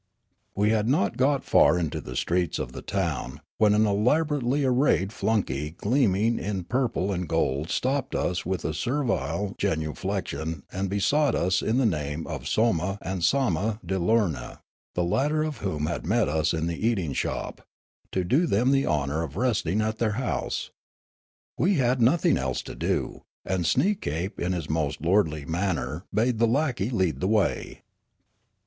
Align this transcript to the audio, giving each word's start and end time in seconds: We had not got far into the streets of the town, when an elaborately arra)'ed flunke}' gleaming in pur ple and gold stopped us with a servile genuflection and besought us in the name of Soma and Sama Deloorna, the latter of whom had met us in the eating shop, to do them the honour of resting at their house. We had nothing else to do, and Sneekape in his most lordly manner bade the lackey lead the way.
We 0.55 0.71
had 0.71 0.87
not 0.89 1.15
got 1.15 1.43
far 1.43 1.77
into 1.77 2.01
the 2.01 2.15
streets 2.15 2.57
of 2.57 2.71
the 2.71 2.81
town, 2.81 3.39
when 3.59 3.75
an 3.75 3.85
elaborately 3.85 4.61
arra)'ed 4.63 5.09
flunke}' 5.11 5.77
gleaming 5.77 6.39
in 6.39 6.63
pur 6.63 6.87
ple 6.87 7.11
and 7.11 7.29
gold 7.29 7.69
stopped 7.69 8.15
us 8.15 8.43
with 8.43 8.65
a 8.65 8.73
servile 8.73 9.53
genuflection 9.59 10.63
and 10.71 10.89
besought 10.89 11.35
us 11.35 11.61
in 11.61 11.77
the 11.77 11.85
name 11.85 12.25
of 12.25 12.47
Soma 12.47 12.97
and 13.03 13.23
Sama 13.23 13.79
Deloorna, 13.85 14.61
the 14.95 15.03
latter 15.03 15.43
of 15.43 15.57
whom 15.57 15.85
had 15.85 16.03
met 16.03 16.27
us 16.27 16.51
in 16.51 16.65
the 16.65 16.83
eating 16.87 17.13
shop, 17.13 17.61
to 18.11 18.23
do 18.23 18.47
them 18.47 18.71
the 18.71 18.87
honour 18.87 19.21
of 19.21 19.37
resting 19.37 19.81
at 19.81 19.99
their 19.99 20.13
house. 20.13 20.71
We 21.59 21.75
had 21.75 22.01
nothing 22.01 22.39
else 22.39 22.63
to 22.63 22.73
do, 22.73 23.21
and 23.45 23.65
Sneekape 23.67 24.39
in 24.39 24.53
his 24.53 24.67
most 24.67 25.01
lordly 25.01 25.45
manner 25.45 26.05
bade 26.11 26.39
the 26.39 26.47
lackey 26.47 26.89
lead 26.89 27.19
the 27.19 27.27
way. 27.27 27.83